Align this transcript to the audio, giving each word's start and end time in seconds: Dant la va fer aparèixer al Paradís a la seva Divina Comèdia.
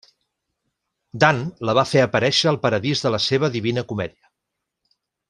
Dant 1.23 1.43
la 1.69 1.75
va 1.79 1.83
fer 1.91 2.01
aparèixer 2.05 2.49
al 2.53 2.57
Paradís 2.67 3.05
a 3.11 3.15
la 3.17 3.21
seva 3.29 3.51
Divina 3.57 3.85
Comèdia. 3.93 4.31